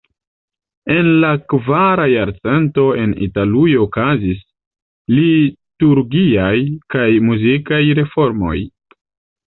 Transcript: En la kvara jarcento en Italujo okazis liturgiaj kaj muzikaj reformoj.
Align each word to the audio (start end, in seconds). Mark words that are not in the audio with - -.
En 0.93 1.09
la 1.23 1.29
kvara 1.53 2.07
jarcento 2.13 2.87
en 3.03 3.13
Italujo 3.27 3.85
okazis 3.89 4.43
liturgiaj 5.21 6.59
kaj 6.97 7.09
muzikaj 7.31 7.85
reformoj. 8.03 8.61